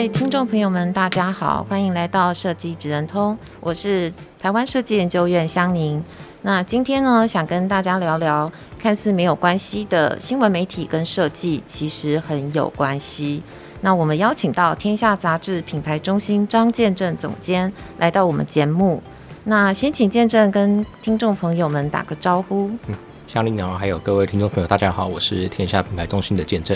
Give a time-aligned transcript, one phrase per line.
[0.00, 6.02] 位听众朋友们，大家好，欢迎来到设计职人通，我是台湾设计研究院香宁。
[6.40, 13.42] 那今天呢，想跟大家聊聊看似没有关系的新闻媒体跟设计，其实很有关系。
[13.82, 19.02] 那我们邀请到天下杂志品牌中心张建正总监来到我们节目。
[19.44, 22.70] 那先请建正跟听众朋友们打个招呼。
[22.86, 22.94] 嗯，
[23.28, 26.74] 香宁好，还有各位听众朋友，大家好，我是天下品牌中心的建正。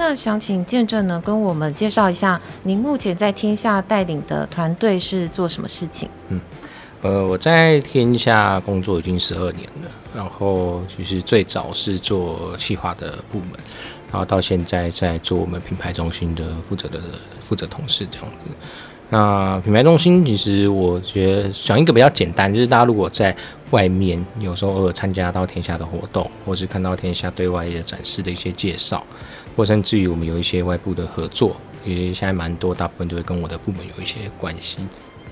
[0.00, 6.08] 那想请见证呢，跟我们介绍一下，您目前在天下带领的团队是做什么事情？
[6.30, 6.40] 嗯，
[7.02, 13.50] 呃，我在天下工作已经十二年了，然后其实最早是做企划的部门，
[14.10, 16.98] 然后到现在在做我们品牌中心的负责的
[17.46, 18.56] 负责同事这样子。
[19.10, 23.36] 那品牌中心其实我觉得讲一个比较简单，就是大家如果在
[23.70, 29.04] 外面有时候偶尔参加到天下的活动，或是看到天下对外的展示的一些介绍。
[29.60, 34.78] 或甚至于我们有一些外部的合作，也现在蛮多，大部分都会跟我的部门有一些关系。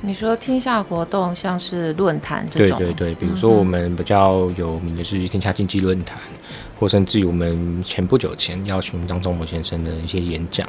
[0.02, 2.78] 你说天下活动像是论坛这种？
[2.78, 6.44] 对对对，比如说我们比较有名的是天下经济论坛，嗯、
[6.78, 10.68] 或甚至于我们前不久前邀请张忠谋先生的一些演讲，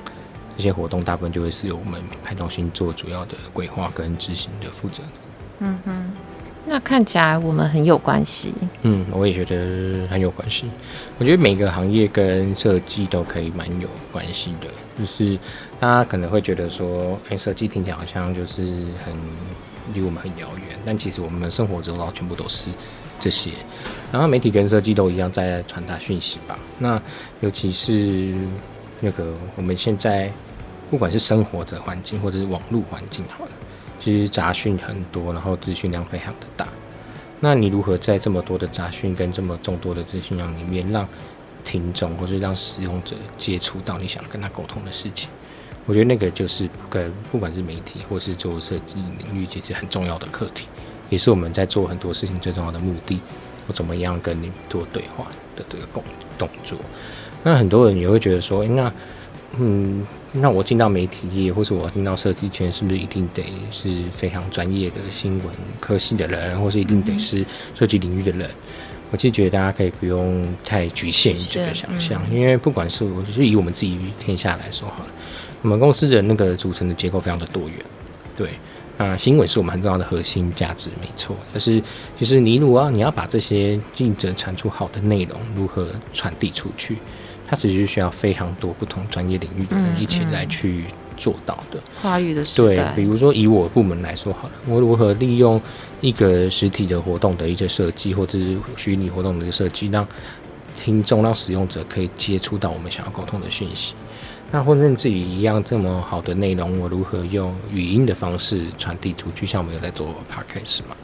[0.56, 5.04] 这些活动大部分就会是由我们品牌中心做主要的规划跟执行的负责。
[5.60, 6.12] 嗯哼。
[6.72, 8.54] 那看起来我们很有关系。
[8.84, 10.70] 嗯，我也觉得很有关系。
[11.18, 14.68] 我觉得每个行业跟设计都可以蛮有关系的。
[15.00, 15.36] 就是
[15.80, 18.62] 大家可能会觉得说，哎，设计听起来好像就是
[19.04, 19.12] 很
[19.96, 22.68] 离我们很遥远，但其实我们的生活周遭全部都是
[23.20, 23.50] 这些。
[24.12, 26.60] 然后媒体跟设计都一样在传达讯息吧。
[26.78, 27.02] 那
[27.42, 28.36] 尤其是
[29.00, 30.32] 那个我们现在
[30.92, 33.52] 不管是生活的环境或者是网络环境，好了。
[34.00, 36.68] 其实杂讯很多，然后资讯量非常的大。
[37.40, 41.08] 那你如何在这么多的杂讯跟这么众多的资讯量里面，让
[41.64, 45.30] 听众或是让使用者接触到你想跟他沟通的事情？
[45.86, 50.66] 我觉得那个就是跟不管是媒体或是做设计领域，其实很重要的课题，
[51.10, 53.20] 也是我们在做很多事情最重要的目的。
[53.68, 56.04] 我怎么样跟你做对话的这个动
[56.38, 56.78] 动作？
[57.44, 58.92] 那很多人也会觉得说，那
[59.58, 60.06] 嗯。
[60.32, 65.48] 那我进到媒体业，或是我进到设计圈，是不是一定得是非常专业的新闻
[65.80, 68.50] 科系的人，或是一定得是设计领域的人？
[69.12, 75.10] 我其实觉得大家可以不用太局限于这个想象，因为不管是我就是以我们自己天下来说好了，
[75.64, 77.74] 我们公司的那个组成的结构非常的多元。
[78.38, 78.52] 对，
[78.98, 81.36] 那新闻是我们很重要的核心价值，没错。
[81.52, 81.82] 但是
[82.20, 87.00] 其实你如果你要把这些记者产出好的内容，如何传递出去？
[87.50, 90.86] 它其实是需要非常多不同专业领域的人一起来去
[91.18, 91.80] 做到的。
[92.00, 92.76] 跨域的时代。
[92.76, 95.60] 对，比如说以我部门来说好了，我如何利用
[96.00, 100.08] 一个实体的活动的一些设计，或者是虚拟活动的一个设计，让
[100.78, 103.94] 听众、让使用者可以接触到我们想要沟通的讯息。
[104.52, 109.46] 那或者自己一样这么好的内容，我如何用语音的方式传递出去？
[109.46, 110.96] 像我们有在做 podcast 嘛？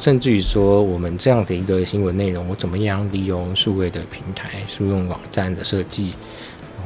[0.00, 6.12] 甚至于说，我们这样的一个新闻内容，我怎么样利用数位的平台、数用网站的设计，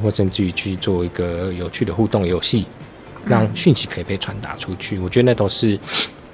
[0.01, 2.65] 或甚至于去做一个有趣的互动游戏，
[3.25, 4.97] 让讯息可以被传达出去。
[4.99, 5.77] 我觉得那都是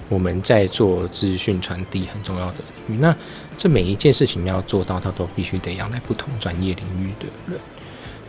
[0.08, 2.58] 我们在做资讯传递很重要的。
[3.00, 3.16] 那
[3.58, 7.59] 这每一件事情要做到，它都必须得仰赖不同专业领域的人。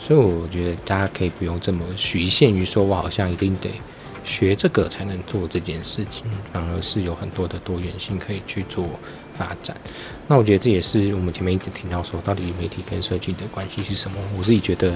[0.01, 3.69] 所以我觉得大家可以不用这么局限于说，我好像一定得。
[4.29, 8.87] 学这个才能做这件事情，反而是有很多的多元性可以去做
[9.35, 9.75] 发展。
[10.27, 14.19] 那我觉得这也是我们前面一直提到说，到底媒体跟设计的关系是什么？
[14.37, 14.95] 我自己觉得，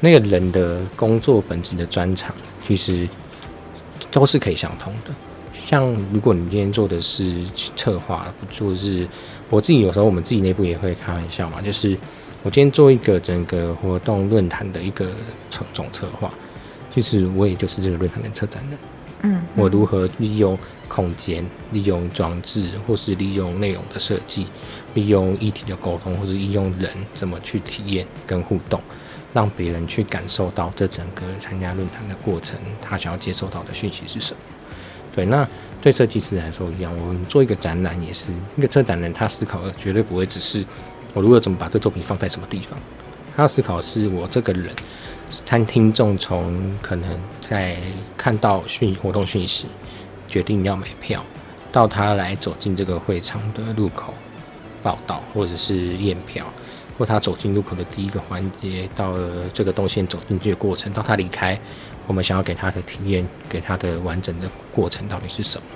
[0.00, 2.34] 那个人的工作本质的专长，
[2.66, 3.06] 其实
[4.10, 5.10] 都是可以相通的。
[5.66, 7.44] 像如果你今天做的是
[7.76, 9.06] 策划，不做是
[9.50, 11.96] 我自己有时候我们自己内部也会开玩笑嘛，就是
[12.42, 15.12] 我今天做一个整个活动论坛的一个
[15.50, 16.32] 总总策划。
[16.92, 18.78] 其实我也就是这个论坛的策展人，
[19.22, 20.58] 嗯，我如何利用
[20.88, 24.46] 空间、利用装置，或是利用内容的设计，
[24.94, 28.80] 利用议题的沟通，或是利用人怎么去体验跟互动，
[29.32, 34.38] 让别人去感受到这整个参加论坛的过程，他想要接收到的讯息是什么？
[35.14, 35.46] 对，那
[35.80, 40.64] 对设计师来说一样，我们做一个展览也是，一个策展人他思考的绝对不会只是
[41.14, 42.76] 我如何怎么把这作品放在什么地方，
[43.36, 44.74] 他要思考的是我这个人。
[45.46, 47.76] 餐厅众从可能在
[48.16, 49.66] 看到讯活动讯息，
[50.28, 51.24] 决定要买票，
[51.72, 54.12] 到他来走进这个会场的入口
[54.82, 56.44] 报道，或者是验票，
[56.98, 61.58] 或他走进入口的第一个环节，到了这个动线走进去的过程，到他离开，
[62.06, 65.66] 我们想要给他的体验，给他的完整的过程到底是什么？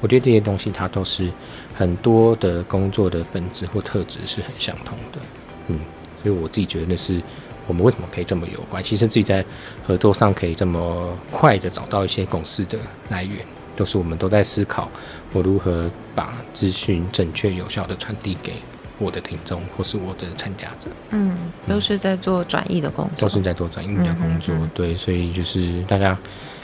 [0.00, 1.30] 我觉得这些东西它都是
[1.76, 5.20] 很多的工作的本质或特质是很相同的，
[5.68, 5.78] 嗯，
[6.20, 7.22] 所以我自己觉得那是
[7.66, 9.44] 我们为什么可以这么有关系，甚至于在
[9.86, 12.78] 合作上可以这么快的找到一些共识的
[13.08, 13.38] 来源。
[13.74, 14.90] 都是我们都在思考，
[15.32, 18.52] 我如何把资讯正确有效的传递给
[18.98, 20.90] 我的听众或是我的参加者。
[21.08, 21.34] 嗯，
[21.66, 24.54] 都是在做转译的工作，都是在做转译的工作。
[24.74, 26.16] 对，所以就是大家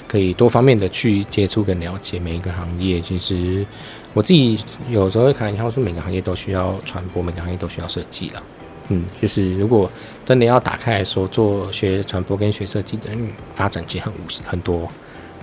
[0.06, 3.00] 可以多方面的去接触跟了解每一个行业。
[3.00, 3.64] 其实
[4.12, 8.42] 我自己有时候会开玩笑说，每个行业都需要传播，每个行业都需要设计了。
[8.88, 9.90] 嗯，就是如果
[10.25, 14.88] 真的要打开来说，做学传播跟学设计的人发展其实很无很多。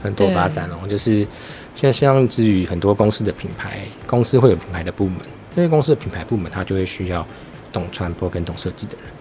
[0.04, 1.26] 很多发展哦，就是
[1.76, 5.18] 现在像至于很多公司的品牌，公司会有品牌的部门，
[5.56, 7.26] 那些公司的品牌部门，它就会需要
[7.74, 9.12] 懂传播跟懂设计的人，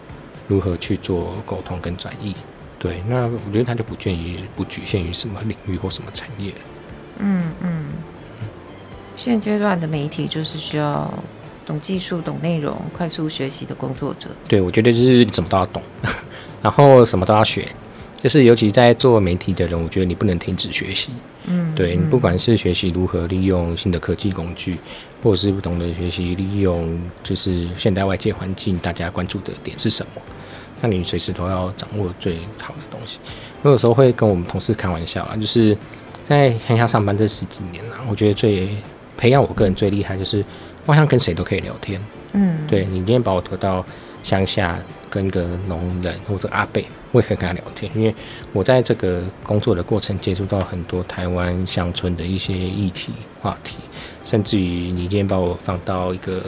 [0.47, 2.35] 如何去做沟通跟转译。
[2.79, 6.53] 对，那我觉得它就不限于不局限于什么领域或什么产业。
[7.19, 7.87] 嗯嗯。
[9.17, 11.11] 现阶段的媒体就是需要
[11.66, 14.31] 懂技术、懂内容、快速学习的工作者。
[14.49, 15.82] 对，我觉得就是什么都要懂，
[16.62, 17.66] 然后什么都要学。
[18.22, 21.11] 就是尤其在做媒体的人，我觉得你不能停止学习。
[21.44, 24.78] 嗯，对，你不管是学习如何利用新的科技工具，
[25.22, 30.22] 或者是不懂得学习利用，就是现代外界环境，大家关注的点是什么？
[30.81, 33.19] 那你随时都要掌握最好的东西。
[33.61, 35.76] 我有时候会跟我们同事开玩笑啦，就是
[36.26, 38.70] 在乡下上班这十几年啦，我觉得最
[39.19, 40.43] 培养我个人最厉害就是，
[40.86, 42.00] 我好像跟谁都可以聊天。
[42.32, 43.84] 嗯，对，你今天把我拖到
[44.22, 44.78] 乡下。
[45.10, 48.12] 跟个农人或者阿贝，我也可以跟他聊天，因为
[48.52, 53.76] 我在这个工作的过程接触到很多台湾乡村的一些议题话题，
[54.26, 56.42] 甚至于你今天把我放到一个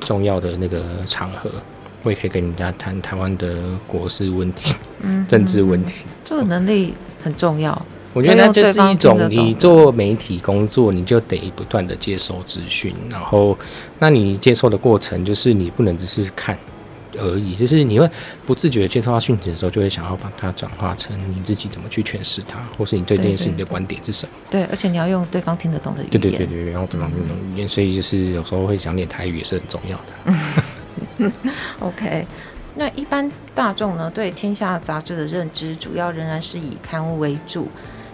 [0.00, 1.48] 重要的那个场合，
[2.02, 3.56] 我也可以跟人家谈台湾的
[3.86, 6.04] 国事问题、嗯、政治问题。
[6.24, 7.80] 这个能力很重要，
[8.12, 13.56] 我觉得那就是一种你做媒体工作，你就得不断的接收资讯，然后
[13.98, 16.58] 那你接收的过程就是你不能只是看。
[17.16, 18.08] 而已，就是你会
[18.46, 24.32] 不自觉的接受到讯息的时候，就会想要把它转化成你自己怎么去诠释它，或是你对这件事情的观点是什么？
[24.50, 26.20] 对，对，对，而且你要用对方听得懂的语言。
[26.20, 29.98] 对对对对，然后对方听得懂语言，所以就是有时候会讲点台语也是很重要
[31.18, 31.32] 的。
[31.80, 32.26] OK，
[32.76, 37.66] 那一般大众呢，对天下杂志的认知主要仍然是以刊物为主，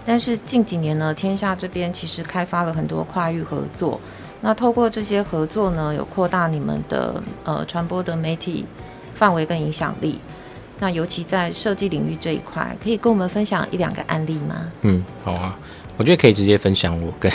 [0.07, 4.01] 但是近几年呢，天下这边其实开发了很多跨域合作，
[4.41, 8.65] 那透过这些合作呢，有扩大你们的呃传播的媒体。
[9.17, 10.19] 范围跟影响力，
[10.81, 14.73] 那尤其在设计领域这一块，可以跟我们分享一两个案例吗？
[14.83, 15.57] 嗯，好啊，
[15.97, 17.31] 我觉得可以直接分享我跟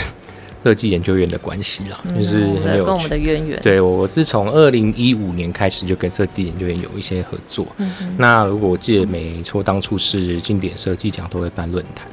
[0.62, 2.40] 设计研究院的关系啦，嗯、就是
[2.84, 3.58] 跟我们的渊源。
[3.62, 7.66] 对，我是从二零一五年开始就跟设计研究院有一些合作。
[7.78, 12.06] 嗯、那如果我记得没错，当初是经典设计奖都会办论坛，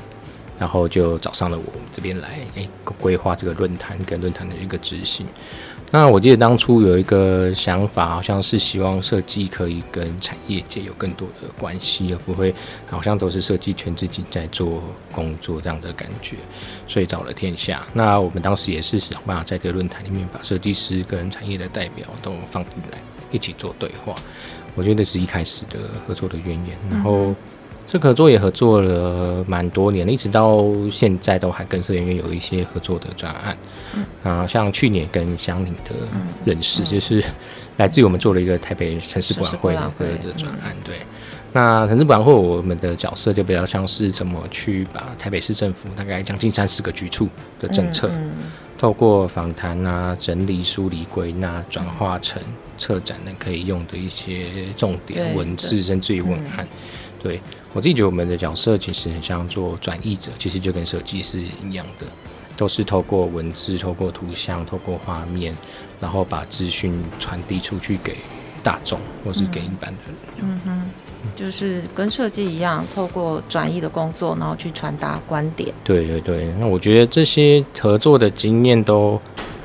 [0.60, 2.68] 然后就找上了我们这边来，哎，
[3.00, 5.26] 规划这个论坛跟论坛的一个执行。
[5.90, 12.54] 那我记得当初有一个想法，好像是希望设计可以跟产业界有更多的关系，而不会
[12.90, 14.84] 好像都是设计圈自己在做
[15.14, 16.36] 工作这样的感觉，
[16.88, 17.88] 所以找了天下。
[17.94, 22.98] 那我们当时也是想办法在这个论坛里面把设计师跟产业的代表都放进来，
[23.32, 24.14] 一起做对话。
[24.76, 27.34] 我觉得是一开始的合作的渊源，然后。
[27.90, 33.58] 这个合作也合作了蛮多年了，一直到现在都还跟设研院有一些合作的专案。
[33.96, 35.96] 嗯，啊，像去年跟乡林的
[36.44, 37.24] 认识，就是
[37.78, 40.76] 来自于我们做了一个台北城市博览会的这个专案。
[40.84, 40.98] 对，
[41.54, 48.12] 那城市博览会我们的角色就比较像是怎么去把台北市政府大概将近三十个局处的政策，
[48.78, 52.42] 透过访谈啊、整理、梳理、归纳，转化成
[52.78, 56.68] 策展的可以用的一些重点文字，甚至于文案。
[57.22, 57.42] 对，
[57.74, 62.06] 我自己觉得我们的角色其实很像做转译者，其实就跟设计是一样的，
[62.56, 65.56] 都是透过文字、透过图像、透过画面，
[66.00, 68.18] 然后把资讯传递出去给
[68.64, 70.16] 大众，或是给一般的人。
[70.42, 70.82] 嗯哼，
[71.36, 75.74] 就是跟设计一样，透过转译的工作，然后去传达观点。
[75.84, 79.20] 对对对，那我觉得这些合作的经验都，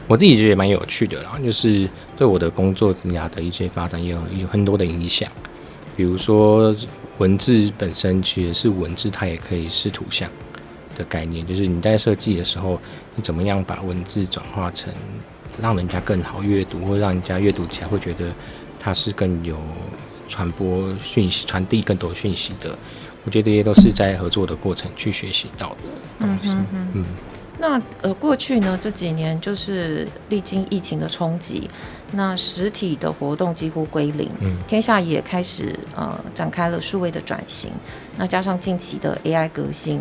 [0.07, 5.31] 我自己觉得也蛮有趣的啦，就是对我的工作生涯的一些发展也有有很多的影响，
[6.03, 6.75] 比如说。
[7.19, 10.29] 文字本身其实是文字，它也可以是图像
[10.97, 11.47] 的概念。
[11.47, 12.81] 就是你在设计的时候，
[13.15, 14.93] 你怎么样把文字转化成
[15.61, 18.33] 让人家更好阅读，或让人家阅读起来会觉得
[18.81, 19.57] 它是更有
[20.27, 22.77] 传播讯息、传递更多讯息的
[23.25, 25.77] 我觉得这些都是在合作的过程去学习到的
[26.27, 26.49] 东西。
[26.95, 27.05] 嗯，
[27.63, 31.71] 那呃，过去呢这几年就是历经疫情的冲击，
[32.11, 37.71] 那实体的活动几乎归零，嗯，天下也开始呃展开了数位的转型。
[38.19, 40.01] 那加上近期的 AI 革新，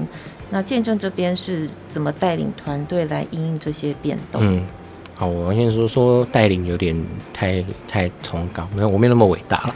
[0.49, 4.41] 那见证这边是怎么带领团队来应应这些变动？
[4.43, 4.65] 嗯，
[5.13, 6.99] 好，我先说说带领有点
[7.31, 9.75] 太太崇高，没有，我没有那么伟大了。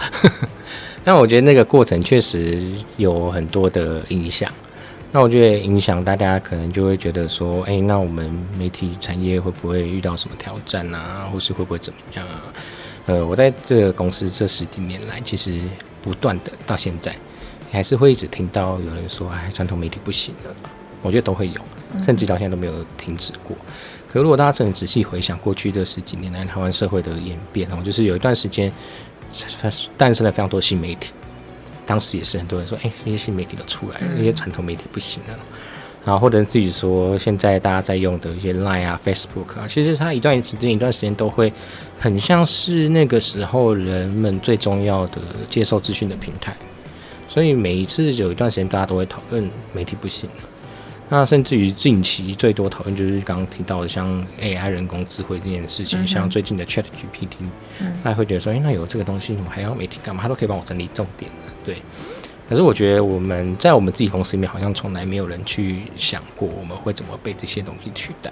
[1.05, 4.51] 但我觉得那个过程确实有很多的影响。
[5.15, 8.29] 那我觉得影响大家可能就会觉得说，哎、那我们
[8.59, 11.29] 媒体产业会不会遇到什么挑战啊？
[11.31, 12.41] 或是会不会怎么样啊？
[13.05, 15.61] 呃，我在这个公司这十几年来，其实
[16.01, 17.15] 不断的到现在，
[17.71, 20.53] 还是会一直听到有人说，哎，传统媒体不行了。
[21.01, 21.61] 我觉得都会有，
[22.03, 23.55] 甚至到现在都没有停止过。
[24.11, 28.69] 可如果大家真的仔细回想过去这十几年来台湾社会的演变哦，就是有一段时间。
[29.97, 31.11] 诞生了非常多新媒体，
[31.85, 35.37] 当时也是很多人说，哎、欸，这些新媒体都出来了，那些传统媒体不行了。
[36.03, 41.51] 然后或者自己说，现在大家在用的一些 Line 啊、Facebook 啊，其实它一段时间、一段时间都会
[41.99, 46.55] 很像是那个时候人们最重要的接受资讯的平台。
[47.27, 50.49] 所以每一次有一段时间，大家都会讨论媒体不行了。
[51.09, 57.45] 那甚至于近期最多讨论就是刚刚提到的像 AI 人工智慧这件事情，嗯、像最近的 ChatGPT，
[58.03, 60.21] 大家会觉得说，哎、欸，那有这个东西，我还要媒体干嘛？
[60.21, 61.77] 他都可以帮我整理重点的，对。
[62.47, 68.31] 可是我觉得我们在我们自己公司里面，好像从来没有人去想过我们会怎么被这些东西取代，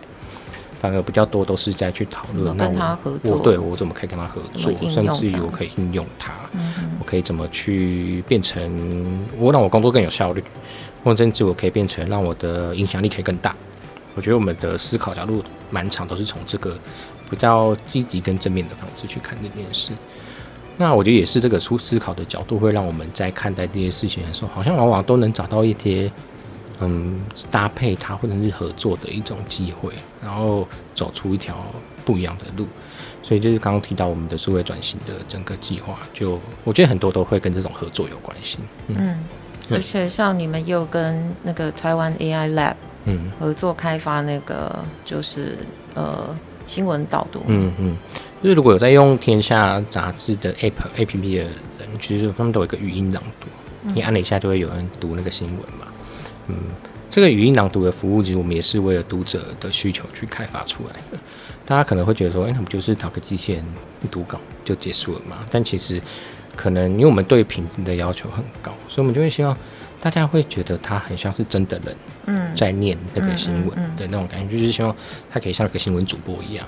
[0.80, 10.44] 反而比较多都是在去讨论，那我我对我怎么可以跟他合作，甚至于我可以应用它，嗯、我可以怎么去变成我让我工作更有效率。
[11.04, 13.54] 或甚至我可以变成让我的影响力可以更大。
[14.16, 16.80] 我觉得我们的思考角度满场，都是从这个
[17.30, 19.92] 比较积极跟正面的方式去看这件事。
[20.78, 26.12] 那我觉得也是这个出思考的角度，会让我们在看待这些事情的时候，好像往往都能找到一些
[26.80, 27.20] 嗯
[27.52, 31.56] 搭配它或者是合作的一种机会，然后走出一条
[32.04, 32.68] 不一样的路。
[33.22, 38.58] 所以就是刚刚提到我们的数位转型的整个计划，就我觉得很多都会跟这种合作有关系。
[38.88, 38.98] 嗯。
[39.00, 39.24] 嗯
[39.72, 42.74] 而且像你们又跟那个台湾 AI Lab
[43.06, 45.58] 嗯合作开发那个就是
[45.94, 47.98] 呃新闻导读嗯嗯，
[48.44, 53.48] 就是如果有在用天下杂志的 App A P P 的人，其实他们都有一个语音朗读，
[53.96, 55.88] 你按了一下就会有人读那个新闻嘛。
[56.50, 56.56] 嗯，
[57.10, 61.18] 这个语音朗读的服务其实我们也是为了读者的需求去开发出来的。
[61.66, 63.66] 大家可能会觉得说，哎、欸，那不就是找个机器人
[64.12, 65.46] 读稿就结束了嘛？
[65.50, 66.00] 但其实。
[66.56, 69.58] 可能因为我们对品质的要求很高，所以我们就会希望
[70.00, 71.98] 大家会觉得他很像是真的人，
[72.28, 74.96] 嗯，在念那个新闻的那种感觉，就是希望
[75.32, 76.64] 他可以像个新闻主播一样。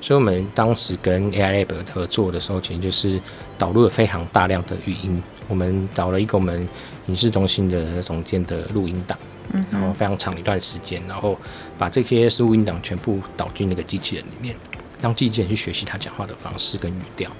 [0.00, 3.20] 所以我们当时跟 AI Lab 合作的时候，其实就是
[3.58, 6.66] 导入了非常大量的语音，我们导了一个我们
[7.06, 9.18] 影视中心的总监的录音档，
[9.52, 11.36] 嗯，然后非常长一段时间，然后
[11.76, 14.54] 把这些录音档全部导进那个机器人里面，
[15.02, 17.30] 让机器人去学习他讲话的方式跟语调。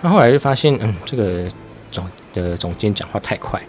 [0.00, 1.50] 那后来就发现，嗯，这个
[1.90, 3.60] 总的总监讲话太快，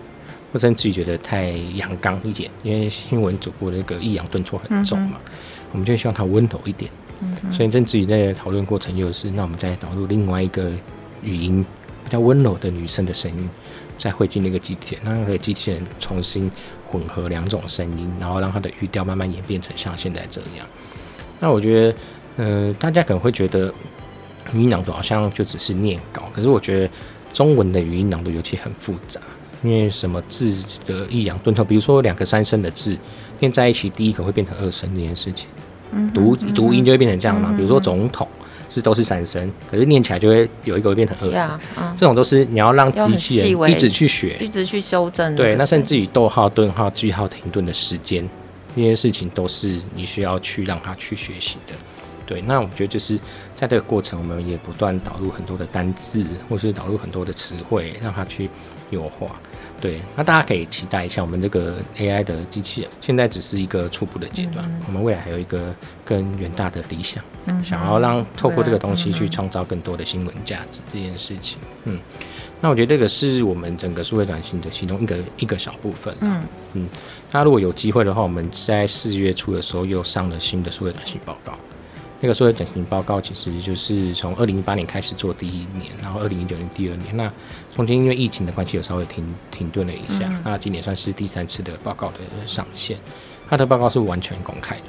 [0.54, 5.32] 或者自己觉得太阳刚一点，因为新闻主播的那个抑扬顿挫很重嘛，嗯、
[5.72, 6.90] 我们就希望他温柔一点。
[7.52, 10.72] 所以正自己在讨论过程又是，那我们再导入另外一个
[11.24, 11.66] 语音
[12.04, 13.50] 比较温柔的女生的声音，
[13.98, 16.50] 再汇进那个机器人，让那个机器人重新
[16.90, 20.66] 混合两种声音，然后让它的语调慢慢演变成像现在这样。
[21.40, 21.96] 那我觉得，
[22.38, 23.74] 呃，大家可能会觉得。
[24.54, 26.90] 语音朗读好像就只是念稿，可是我觉得
[27.32, 29.22] 中文的语音朗读尤其很复杂，
[29.64, 30.54] 因为什么字
[30.86, 32.98] 的抑扬顿挫，比如说两个三声的字
[33.40, 35.48] 念在一起，第一个会变成二声这件事情，
[36.14, 37.54] 读读音就会变成这样嘛。
[37.56, 38.28] 比如说总统
[38.70, 41.60] 是都是三声，可是念起来就会有一个会变成二声，
[41.98, 45.36] 这种都是你要让机器人一直去学，一直去修正。
[45.36, 48.28] 对，那甚至于逗号、顿号、句号、停顿的时间，
[48.76, 51.74] 这些事情都是你需要去让他去学习的。
[52.26, 53.20] 对，那我觉得就是
[53.56, 58.50] 在这个过程，我们也不断导入很多的单字，或是导入很多的词汇，让它去
[58.92, 59.38] 优化。
[59.82, 71.58] 对，那大家可以期待一下，我们这个 AI 的机器人现在只是一个初步的阶段，嗯、我们未来还有一个更远大的理想，嗯、想要让透过这个东西去创造更多的新闻价值这件事情。
[71.86, 72.00] 嗯，
[72.62, 76.16] 那我觉得这个是我们整个数位转型的其中一个一个小部分。
[76.22, 76.88] 嗯嗯，
[77.32, 81.58] 那如果有机会的话，我们在四月初的时候又上了新的数位转型报告。
[82.24, 87.32] 那个数位转型报告其实就是从二零一八年开始做第一年，然后二零一九年第二年，那
[87.76, 92.96] 中间因为疫情的关系有稍微停停顿了一下，嗯、那今年算是第三次的报告的上线，
[93.50, 94.84] 它的报告是完全公开的，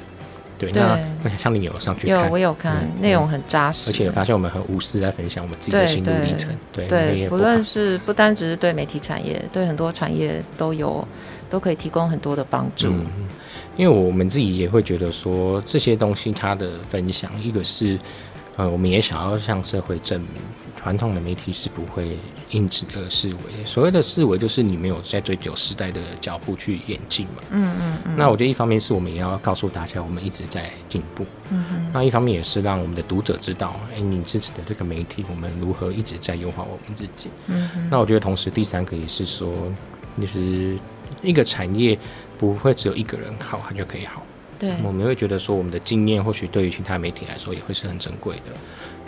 [0.59, 6.55] 对，那那像你有上去看，有我有看，内容很扎实，而且发现我们很无私在分享我们自己的心路历程。
[6.71, 11.03] 对对，不论是不单只是对媒体产业，对很多产业都有
[11.49, 12.93] 都可以提供很多的帮助。
[13.75, 17.99] 嗯，因为我们自己也会觉得说这些东西它的分享，一个是
[18.55, 20.29] 呃，我们也想要向社会证明。
[20.75, 22.17] 传统的媒体是不会
[22.49, 27.35] 因此而式微，所谓的式微就是你没有在追求时代的脚步去演进嘛。
[27.51, 28.15] 嗯嗯嗯。
[28.17, 31.25] 那我觉得一方面是我们也要告诉大家，我们一直在进步。
[31.51, 31.89] 嗯哼。
[31.93, 37.29] 那一方面也是让我们的读者知道，哎、欸，你支持的这个媒体，我们如何一直在优化我们自己。
[37.47, 37.87] 嗯哼。
[37.89, 39.53] 那我觉得同时第三个也是说，
[40.19, 40.77] 就是
[41.21, 41.97] 一个产业
[42.37, 44.21] 不会只有一个人好，他就可以好。
[44.59, 44.73] 对。
[44.83, 48.51] 我们会觉得说，我们的经验或许对于其他媒体来说也会是很珍贵的。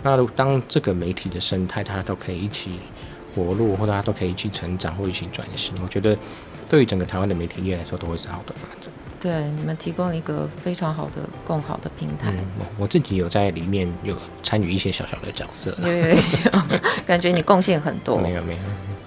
[0.02, 2.78] 那当这个媒体的生态，它都可以一起
[3.34, 6.16] 活络，或者它都可以一起成长或一起转型，我觉得
[6.68, 8.90] 对于整个台湾的媒体业来说，都会是好的发展。
[9.18, 12.30] 对，你们提供了一个非常好的、共好的平台。
[12.32, 16.14] 嗯，我自己有在里面有参与一些小小的角色，对对
[16.68, 18.18] 对，感觉你贡献很多。
[18.20, 18.58] 没有没有。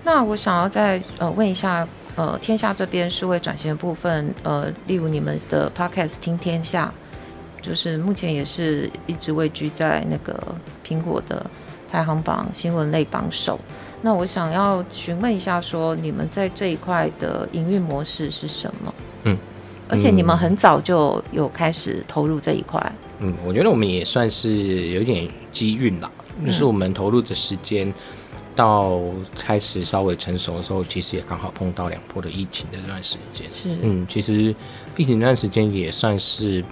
[0.03, 1.87] 那我想要再呃问一下，
[2.19, 6.93] 呃，天下这边数位转型的部分，呃，例如你们的 Podcast 听天下。
[7.61, 11.45] 就是目前也是一直位居在那个苹果的
[11.89, 13.57] 排行榜新闻类榜首。
[14.01, 18.93] 那我想要询问一下，说你们在这一块的营运模式是什么？
[19.23, 19.37] 嗯，
[19.89, 22.81] 而且你们很早就有开始投入这一块。
[23.19, 26.09] 嗯，我觉得我们也算是有点机运啦，
[26.45, 27.93] 就是我们投入的时间
[28.59, 28.99] 到
[29.37, 33.47] 开始稍微成熟的时候，其实也刚好碰到两波的疫情的这段时间。
[33.53, 34.53] 是，嗯，其实
[34.97, 36.63] 疫情那段时间也算是。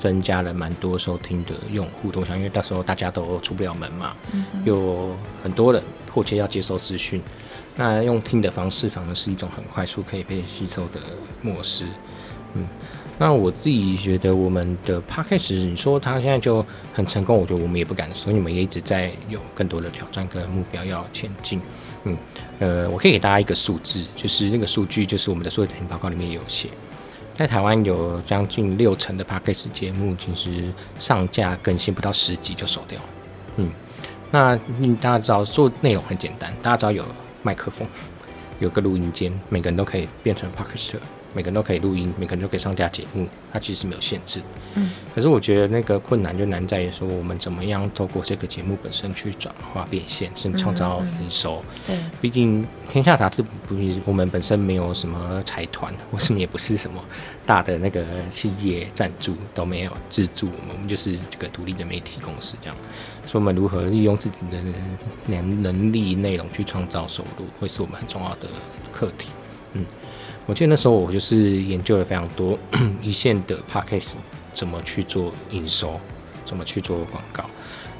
[0.00, 7.20] 增加了蛮多收听的用户，我想，因为到时候大家都出不了门嘛，嗯、有很多人迫切要接收资讯，
[7.76, 11.00] 那用听的方式反而是一种很快速可以被吸收的
[11.42, 11.84] 模式。
[12.54, 12.66] 嗯，
[13.20, 21.60] 那我自己觉得我们的 Podcast，你说他现在就很成功，我觉得我们也不敢说，你们也一直在有更多的挑战跟目标要前进。
[22.04, 22.16] 嗯，
[22.60, 26.70] 呃，我可以给大家一个数字，就是那个数据，就是我们的数位转型报告里面也有写。
[27.36, 33.08] 在台湾有将近六成的 Podcast 节目，其实上架更新不到十集就收掉了。
[33.56, 33.70] 嗯，
[34.30, 34.56] 那
[34.98, 37.04] 大家知道做内容很简单，大家知道有
[37.42, 37.86] 麦克风，
[38.60, 41.00] 有个录音间，每个人都可以变成 Podcaster。
[41.34, 44.40] 每个人都可以录音，每个人都可以上架节目，它其实是没有限制。
[44.74, 51.62] 嗯，可是我觉得那个困难就难在于说，我们怎么样透过这个节目本身去转化变现，甚至创造营收。
[51.86, 57.04] 对、嗯，毕竟天下杂志不是我们本身没有什么财团，或什么也不是什么
[57.44, 62.76] 大的那个企业赞助都没有资助我们，我们就是这个独立的媒体公司这样。
[63.26, 64.60] 所以，我们如何利用自己的
[65.26, 68.48] 能能力、内容去创造收入，会是我们很重要的
[68.92, 69.28] 课题。
[69.74, 69.84] 嗯。
[70.46, 72.58] 我记得那时候我就是研究了非常多
[73.02, 74.14] 一线的 podcast
[74.52, 76.00] 怎么去做营收，
[76.44, 77.44] 怎么去做广告。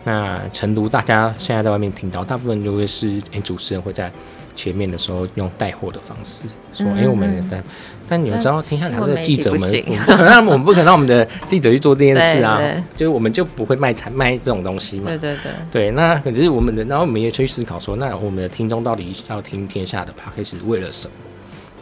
[0.03, 4.11] 那成都大家现在在外面听到，大部分就会是主持人会在
[4.57, 7.65] 前面的时候用带货的方式说，诶、嗯嗯欸，我们但
[8.09, 12.59] 但你们知道，听下来的记者们， 那我们不可能让我们的记者去做这件事啊，
[12.97, 15.05] 就是我们就不会卖产卖这种东西嘛。
[15.05, 21.13] 对对对，对，那可是我们的，然后我们也去思考说，那我们的听众到底要听天下的 podcast 是为了什么？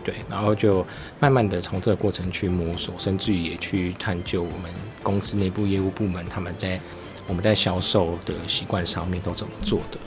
[0.08, 0.86] 对，然后就
[1.20, 6.80] 慢慢的从这个过程去摸索，甚至于也去探究我们公司内部业务部门他们在
[7.26, 9.98] 我们在销售的习惯上面都怎么做的，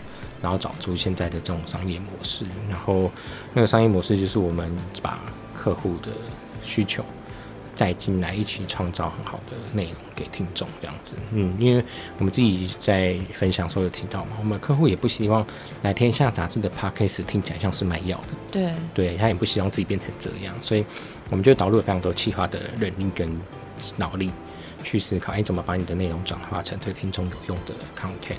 [0.42, 3.12] 然后找出现在的这种商业模式，然后
[3.54, 5.20] 那个商业模式就是我们把
[5.56, 6.08] 客户的
[6.64, 7.06] 需求。
[7.78, 11.84] 带进来一起创造很好的内容给听众，这样子，嗯，因为
[12.18, 15.46] 我们自己在分享的时候有提到嘛，我们客户也不希望
[15.82, 20.86] 来天下杂志的 podcast 听起来像是卖药的，对，对他也不希望自己变成这样，所以
[21.30, 23.30] 我们就导入了非常多企划的人力跟
[23.98, 24.32] 脑力
[24.84, 28.38] 去思考，哎，怎么把你的内容转化成对听众有用的 content。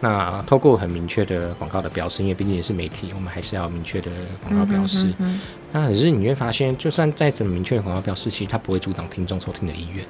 [0.00, 4.10] 那透过很明确的广告的标识，因为毕竟也是媒体，我们还是要明确的
[4.44, 5.12] 广告标识。
[5.18, 5.40] 嗯
[5.72, 10.04] 那可是你会发现，就算再怎么明确的广告标识，其实它不会阻挡听众收听的意愿。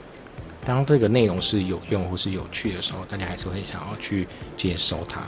[0.65, 5.21] 当这个内容是有用或是有趣的时候，大家还是会想要去接收它。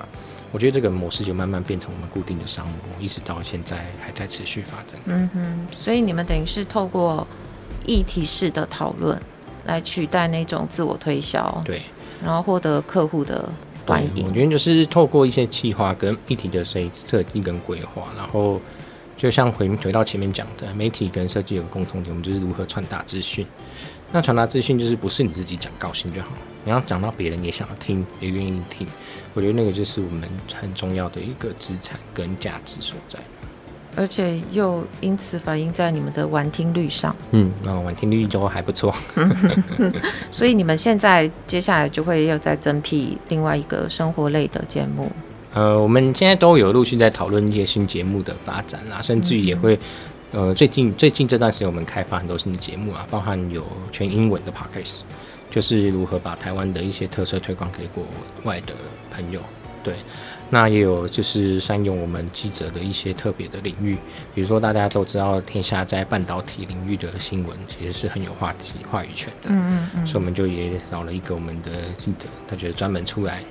[0.53, 5.01] 我觉得这个模式就慢慢变成我们固定的商模，一直到现在还在持续发展。
[5.07, 7.27] 嗯哼，所以你们等于是透过
[7.87, 9.21] 议题式的讨论
[9.65, 11.81] 来取代那种自我推销，对，
[12.23, 13.49] 然后获得客户的。
[13.87, 18.61] 对，我觉得就是透过一些计划跟议题的设设计跟规划，然后
[19.17, 23.47] 就像回回到前面讲的，媒体跟设计有个共同点，我们就是如何传达资讯。
[24.13, 26.29] 那传达资讯就是不是你自己讲高兴就好，
[26.65, 28.87] 你要讲到别人也想要听，也愿意听。
[29.35, 33.19] 我觉得那个就是我们很重要的一个资产跟价值所在。
[33.97, 37.15] 而且又因此反映在你们的玩听率上。
[37.33, 38.95] 嗯，那完听率都还不错。
[40.31, 45.11] 所以你们现在接下来就会又再增辟另外一个生活类的节目。
[45.53, 49.77] 呃，我们现在都有陆续在讨论一些新节目的发展啦，甚至于也会，
[50.31, 55.01] 呃，最近最近这段时间我们开发很多新的节目啊，包含有全英文的 Podcast，
[55.51, 58.05] 就是如何把台湾的一些特色推广给国
[58.45, 58.75] 外的
[59.11, 59.41] 朋友。
[59.83, 59.95] 对，
[60.51, 63.97] 那也有就是善用我们记者的一些特别的领域，
[64.35, 73.43] 比如说大家都知道天下在半导体领域的新闻其实是很有话题话语权的，嗯嗯嗯，所以我们就也找了一个我们的记者，他觉得专门出来。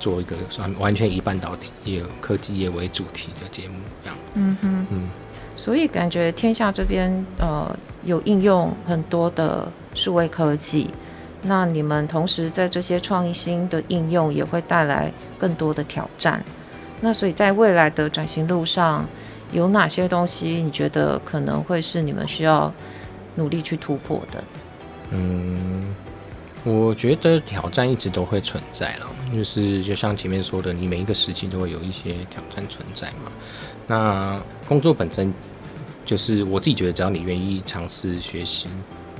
[0.00, 4.16] 做一个完完全以半导体业、科技业为主题的节目，这样。
[4.34, 5.08] 嗯哼，嗯，
[5.56, 10.88] 所以感觉天下这边呃有应用很多的数位科技，
[11.42, 16.42] 那你们同时在这些创新的应用也会带来更多的挑战。
[17.00, 19.06] 那所以在未来的转型路上，
[19.52, 22.72] 有哪些东西你觉得可能会是你们需要
[23.36, 24.44] 努力去突破的？
[25.10, 25.94] 嗯。
[26.64, 33.30] 我觉得挑战一直都会存在了，就是就像前面说的，你每一个时期都会有一些挑战存在嘛。
[33.86, 35.32] 那工作本身
[36.04, 38.68] 就是我自己觉得，只要你愿意尝试学习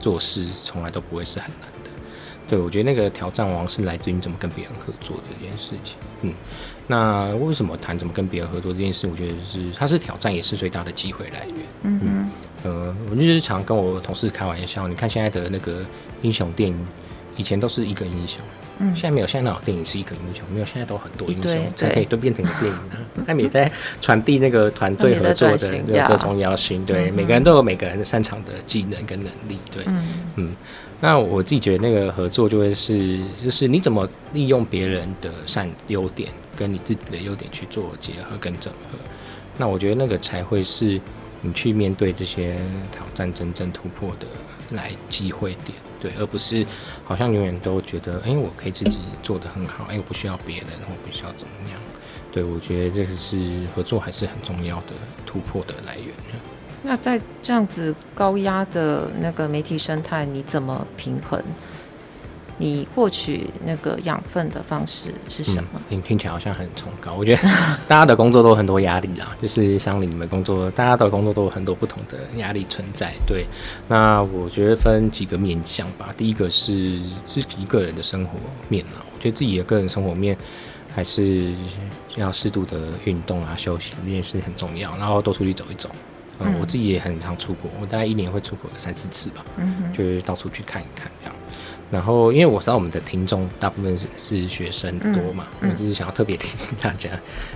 [0.01, 1.69] 做事，从来都不会是很难。
[2.49, 5.97] 对，我觉得那个挑战往往是来自于你怎么跟别人合作的这件事情。
[6.23, 6.33] 嗯，
[6.87, 9.07] 那为什么谈怎么跟别人合作这件事？
[9.07, 11.57] 我觉得是它是挑战，也是最大的机会来源。
[11.83, 12.31] 嗯嗯。
[12.65, 15.85] 呃，我就是常跟我同事开玩笑，你看现在的那个
[16.23, 16.77] 英雄电影。
[17.37, 18.41] 以前都是一个英雄，
[18.81, 19.27] 嗯，现在没有。
[19.29, 20.67] 现在那种电影是一个英雄，没有。
[20.67, 22.99] 现在都很多英雄才可以都变成一个电影啊。
[23.25, 23.71] 他们也在
[24.03, 26.85] 传递那个团队合作的这个重要性。
[26.85, 29.57] 对，每个人都有每个人擅长的技能跟能力。
[29.73, 30.57] 对，嗯嗯。
[31.01, 38.99] 那我自己觉得那个合作就会是，就是你怎么利用别人的善优点跟你自己的优点去做结合跟整合。
[39.57, 41.01] 那我觉得那个才会是
[41.41, 42.57] 你去面对这些
[42.91, 44.27] 挑战真正突破的
[44.71, 45.79] 来机会点。
[46.01, 46.65] 对，而不是
[47.05, 51.81] 好像永远都觉得，哎，我可以自己做得很好，哎，我不需要别人，我不需要怎么样。
[52.31, 53.37] 对，我觉得这个是
[53.75, 54.93] 合作还是很重要的
[55.27, 56.09] 突破的来源。
[56.83, 61.43] 那在这样子高压的那个媒体生态，你怎么平衡？
[62.61, 65.81] 你获取那个养分的方式是什么？
[65.89, 67.15] 听、听起来好像很崇高。
[67.15, 67.43] 我觉得
[67.87, 73.13] 大家的工作都有很多压力啦，就是像你们工作，大家的工作都有很多不同的压力存在。
[73.29, 73.47] 对，
[73.87, 76.13] 那我觉得分几个面向吧。
[76.17, 78.33] 第一个是自己个人的生活
[78.69, 80.37] 面啊，我觉得自己的个人生活面
[80.93, 81.55] 还是
[82.17, 85.89] 要适度的运动啊、休息这件事很重要，然后多出去走一走。
[86.41, 91.35] 嗯，我自己也很常出国，我大概一年会出国三四次吧，嗯，就是到处去看一看这样。
[91.91, 97.09] 然后，因为我知道我们的听众大部分是是学生多嘛，嗯嗯、我只是想要特别提醒大家，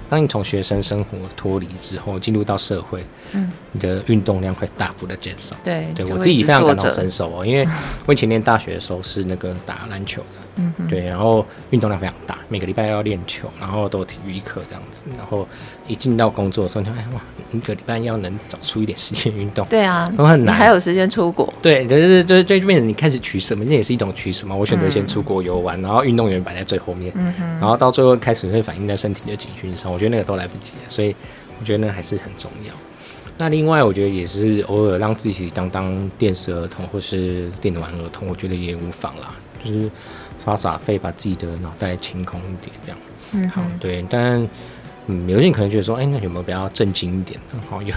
[0.09, 5.55] 当你从学生生活脱离之后，进入到社会，嗯，你的运动量会大幅的减少。
[5.63, 7.69] 对，对我自己非常感同身受哦，因为
[8.07, 15.49] 我以前念大学的时候是那个打篮球的，嗯，对，然后运动量非常大，每个礼拜要练球，然后都有体育课这样子，然后
[15.89, 17.21] 一进到工作的时候，你看，哎哇，
[17.53, 24.13] 一个礼拜要能找出一点时间运动，对啊，都很难，还有时间出国，对，就是就是就变成你开始取舍嘛，那也是一种。
[24.15, 24.55] 取舍嘛？
[24.55, 29.91] 我选择先出国游玩，嗯、然后运动员摆在最后面，嗯、哼然后到最后开始会反映在身体的警讯上。
[29.91, 31.17] 我觉得那个都来不及，所以
[31.59, 32.75] 我觉得那还是很重要。
[33.39, 39.35] 那另外，我觉得也是偶尔让自己当当电视儿童或是电玩儿童，我觉得也无妨啦。
[39.65, 39.91] 就是
[40.45, 42.99] 耍耍费，把自己的脑袋清空一点，这样。
[43.33, 44.05] 嗯，好，对。
[44.11, 44.49] 但
[45.07, 47.59] 嗯，有些人可能觉得说，哎，那有没有比较正经一点的？
[47.69, 47.95] 好 有。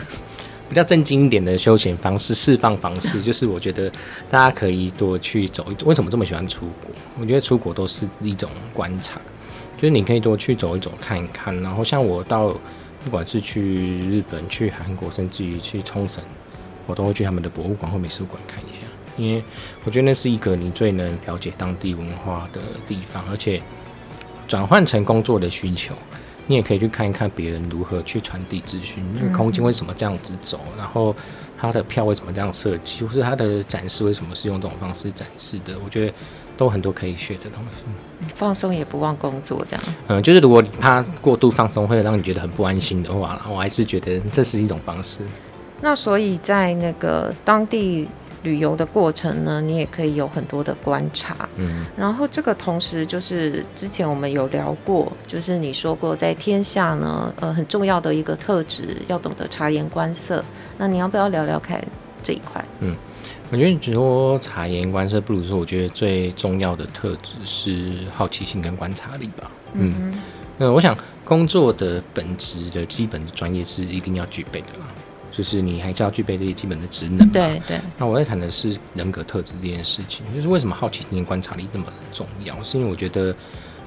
[0.68, 3.88] 比较正经一点的休闲方式、释放方式， 就是我觉得
[4.32, 5.86] 大家可以多去走一走。
[5.86, 6.90] 为什么这么喜欢出国？
[7.20, 9.22] 我觉得出国都是一种观察，
[9.78, 11.56] 就是你可以多去走一走、看一看。
[11.62, 12.48] 然后像我到，
[13.04, 16.24] 不管是去日本、去韩国，甚至于去冲绳，
[16.88, 18.75] 我都会去他们的博物馆或美术馆看一下，
[19.18, 19.44] 因为
[19.84, 23.62] 我觉得那是一个你最能了解当地文化的地方，而且
[24.48, 25.94] 转换成工作的需求。
[26.48, 31.16] 你也可以去看一看别人如何去传递资讯，那个空间为什么这样子走，嗯、然后
[31.58, 36.14] 它的票为什么这样设计，或是它的展示为什么是用这种方式展示的，我觉得
[36.56, 38.30] 都很多可以学的东西。
[38.36, 39.84] 放松也不忘工作，这样。
[40.06, 45.22] 嗯，就是如果你怕过度放松会让你觉得很不安心的话，我还是觉得这是一种方式。
[45.82, 48.08] 那所以在那个当地。
[48.46, 60.46] 旅游的过程呢，你也可以有很多的观察，嗯，然后这个同时就是之前我们有聊过，就是你说过在天下呢，呃，很重要的一个特质要懂得察言观色，
[60.78, 61.84] 那你要不要聊聊看
[62.24, 62.64] 这一块？
[62.82, 62.96] 嗯，
[63.52, 69.50] 我觉得只说察言观色，不如说我觉得最重要的特质是好奇心跟观察力吧。
[69.74, 70.22] 嗯嗯，
[70.60, 74.86] 那我想工作的本质的基本的专业是一定要具备的啦。
[75.36, 77.28] 就是你还是要具备这些基本的职能。
[77.30, 77.80] 对对。
[77.98, 82.56] 那我在谈的是人格特质这件事情，就是为什么好奇心、观察力这么重要？
[82.64, 83.36] 是因为我觉得，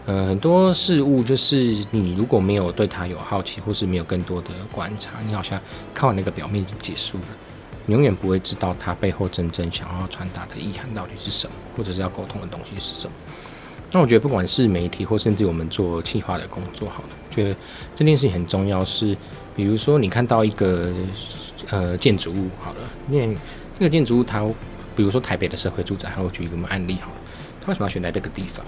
[0.04, 5.58] 呃，很多事物就是你如果没有对它有好奇，或是没有更多的观察，你好像
[5.94, 7.24] 看完那个表面就结束了，
[7.87, 13.12] 你永远不会知道它背后真正想要传达的意涵到底是什么，或者是要沟通的东西是什么。
[13.90, 17.08] 那我觉得，不管是媒体或甚至我们做企划的工作，好了，
[17.38, 17.57] 觉得
[17.94, 18.85] 这件事情很重要。
[18.85, 19.16] 是，
[19.55, 20.92] 比如说你看到一个
[21.70, 23.37] 呃建筑物，好了，因为
[23.79, 24.44] 这个建筑物它，
[24.96, 27.16] 比如说台北的社会住宅，还会举一个案例，好了，
[27.61, 28.66] 它为什么要选在这个地方？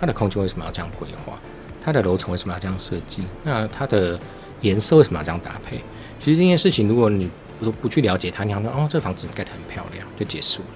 [0.00, 1.38] 它的空间为什么要这样规划？
[1.82, 3.22] 它的楼层为什么要这样设计？
[3.42, 4.18] 那它的
[4.60, 5.78] 颜色为什么要这样搭配？
[6.20, 7.28] 其实这件事情，如果你
[7.60, 10.68] 不不去了解它，你想说哦，这房子盖得很漂亮，就结束了。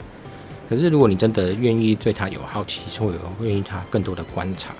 [0.68, 4.74] 可是，如果你真的愿意对它有好奇，或有愿意它更多的观察，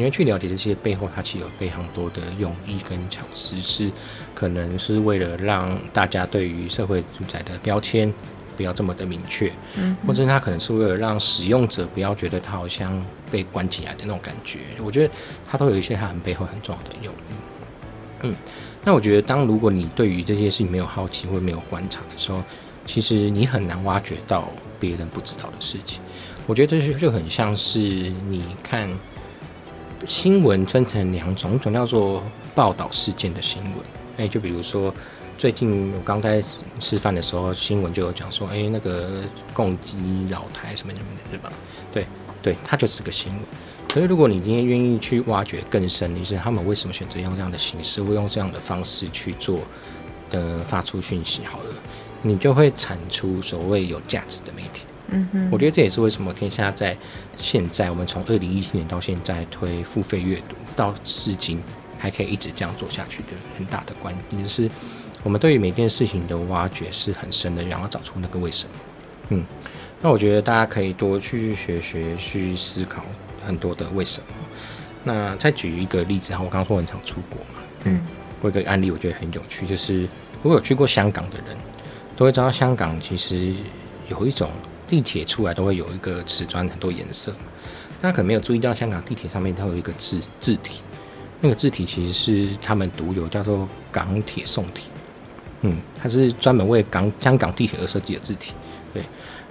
[0.00, 3.90] 你会去了解这些背后，它其实有非常多的用意跟巧思，是
[4.34, 8.10] 可能是为了让大家对于社会住宅的标签
[8.56, 14.60] 不要这么的明确，嗯，或者它可能是为了让使用者不要觉得他好像被关起来的那种感觉。
[14.82, 15.12] 我觉得
[15.46, 17.34] 它都有一些它很背后很重要的用意。
[18.22, 18.34] 嗯，
[18.82, 22.42] 那我觉得，当如果你对于这些事情没有好奇或没有观察的时候，
[22.86, 24.48] 其实你很难挖掘到
[24.80, 26.00] 别人不知道的事情。
[26.46, 28.90] 我觉得这就就很像是你看
[30.06, 32.22] 新闻分成两种，一种叫做
[32.54, 33.72] 报道事件的新闻。
[34.16, 34.92] 哎，就比如说
[35.38, 36.42] 最近我刚在
[36.78, 39.22] 吃饭的时候，新闻就有讲说，哎，那个
[39.54, 39.96] 共机
[40.28, 41.52] 扰台什么什么的，对吧？
[41.92, 42.06] 对
[42.42, 43.40] 对，它就是个新闻。
[43.88, 49.58] 可是如果你今天愿意去挖掘更深，就是他们为什么选择用这样的形式，会用这样的方式去做
[50.30, 51.64] 的发出讯息，好了。
[52.22, 54.82] 你就会产出所谓有价值的媒体。
[55.10, 56.96] 嗯哼，我觉得这也是为什么天下在
[57.36, 61.62] 现在，我们从二零一七年到现在推付费阅读，到至今
[61.98, 64.70] 还可以一直这样做下去的很大的关键，就是
[65.22, 68.70] 我们对于每件事情的挖掘是很深的，然后找出那个为什么。
[69.30, 69.44] 嗯，
[70.00, 73.04] 那我觉得大家可以多去学学，去思考
[73.46, 74.26] 很多的为什么。
[75.04, 78.00] 那再举一个例子哈，我刚刚说很常出国嘛，嗯，
[78.42, 80.02] 我有个案例我觉得很有趣，就是
[80.42, 81.56] 如果有去过香港的人。
[82.16, 83.54] 都会知道香港其实
[84.10, 84.50] 有一种
[84.90, 87.32] 地铁出来都会有一个瓷砖，很多颜色。
[88.02, 90.80] 大家可能没有注意到，香港地铁上面它有一个字字体，
[91.40, 94.82] 那个字体其实是他们独有，叫做港铁宋体。
[95.62, 98.52] 嗯，它是专门为港香港地铁而设计的字体。
[98.92, 99.00] 对，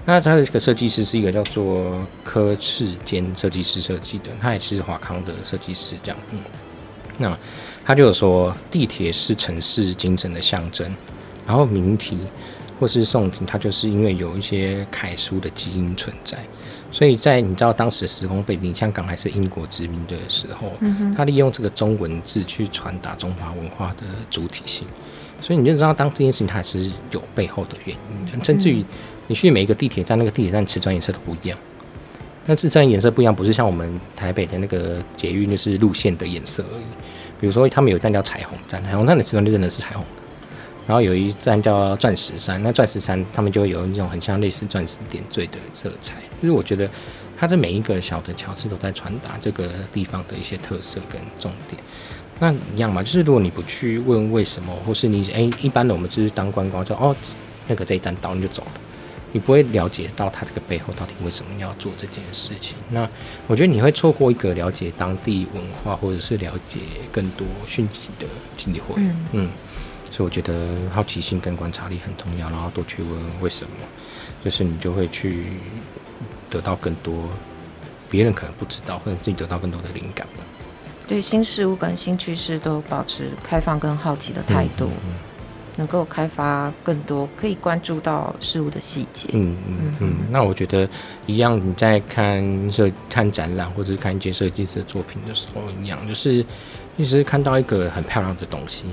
[0.05, 6.19] 那它的这个设计师是一个叫做柯世坚设计师设计的，他也是华康的设计师这样。
[6.31, 6.39] 嗯，
[7.17, 7.39] 那
[7.85, 10.93] 他就有说，地铁是城市精神的象征，
[11.47, 12.17] 然后名体。
[12.79, 16.37] 或是宋体，它就是因为有一些楷书的基因存在，
[16.91, 20.71] 所以在你知道当时的时空背景，香港还是英国殖民的时候，
[21.15, 24.87] 他利用这个中文字去传达中华文化的主体性，
[25.41, 28.83] 所以你就知道当这件事情它还是有背后的原因，甚至于
[29.27, 31.59] 你去每一个地铁站，那个地铁站瓷砖颜色都不一样，
[32.45, 36.83] 那瓷砖颜色不一样，不是像我们台北的那个捷运就是路线的颜色而已，
[37.41, 40.05] 比如说他们有一站叫彩虹站，彩虹站的瓷砖就真的是彩虹。
[40.89, 46.15] 然后有一站叫钻石山，那钻石山他们就会有那种很像类似钻石点缀的色彩。
[46.41, 46.89] 就是我觉得
[47.37, 51.79] 它的每一个小的桥式都在传达这个地方的一些特色跟重点。
[52.39, 57.15] 那一样嘛，就是如果你不去问为什么，或是你哎，一般的我们就是当观光，就哦
[57.67, 58.71] 那个这一站到你就走了，
[59.31, 62.75] 你不会了解到它这个背后到底为什么要做这件事情。
[62.89, 63.07] 那
[63.45, 66.79] 我觉得你会错过一个了解当地文化或者是了解
[67.11, 68.25] 更多讯息的
[68.57, 68.95] 机会。
[68.97, 69.15] 嗯。
[69.33, 69.49] 嗯
[70.19, 73.71] 所以我觉得好奇心跟观察力很重要，然后多去问为什么，
[74.43, 75.45] 就是你就会去
[76.49, 77.29] 得到更多
[78.09, 80.43] 别人可能不知道，或者自己得到更多的灵感吧。
[81.07, 85.13] 对新事物跟新趋势都保持开放跟好奇的态度，嗯嗯嗯、
[85.77, 89.29] 能够开发更多可以关注到事物的细节。
[89.31, 90.15] 嗯嗯嗯，嗯。
[90.29, 90.85] 那我觉得
[91.27, 96.45] 一样，你在看设看展览或者是看一件设计师的作品的时候一样，就是
[96.97, 98.83] 一直看到一个很漂亮的东西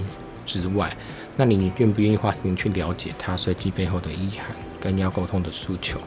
[0.46, 0.96] 之外，
[1.36, 5.98] 那你愿不愿意花时间去了解它设计背后的意涵，跟要沟通的诉求，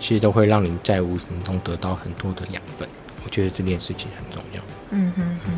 [0.00, 2.88] 其实都会让你在无形中得到很多的养分。
[3.24, 4.62] 我觉得这件事情很重要。
[4.90, 5.52] 嗯哼哼。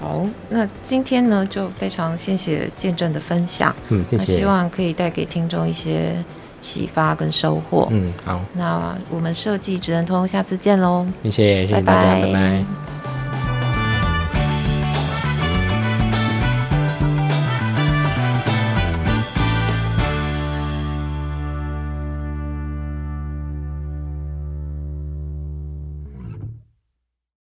[0.00, 3.72] 好，那今天呢，就非常谢谢见证的分享。
[3.90, 4.38] 嗯，谢谢。
[4.38, 6.16] 希望可以带给听众一些
[6.60, 7.86] 启发跟收获。
[7.92, 8.40] 嗯，好。
[8.52, 11.06] 那我们设计职能通下次见喽。
[11.22, 12.26] 谢谢，谢谢大家，拜拜。
[12.26, 12.81] 拜拜。